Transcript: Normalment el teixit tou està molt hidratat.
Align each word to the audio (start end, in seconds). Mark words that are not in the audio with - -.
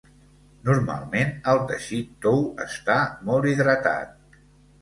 Normalment 0.69 1.35
el 1.53 1.61
teixit 1.73 2.09
tou 2.27 2.41
està 2.67 2.99
molt 3.29 3.51
hidratat. 3.53 4.39